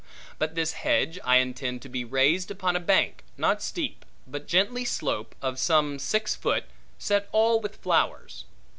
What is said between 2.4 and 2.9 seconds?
upon a